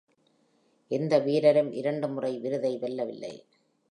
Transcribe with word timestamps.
எந்த 0.91 1.19
வீரரும் 1.19 1.71
இரண்டு 1.71 2.07
முறை 2.09 2.39
விருதை 2.39 2.79
வெல்லவில்லை. 2.79 3.33